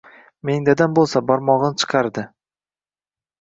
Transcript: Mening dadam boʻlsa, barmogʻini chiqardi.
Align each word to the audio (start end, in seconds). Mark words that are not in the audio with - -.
Mening 0.47 0.63
dadam 0.69 0.95
boʻlsa, 0.99 1.21
barmogʻini 1.33 1.79
chiqardi. 1.85 2.25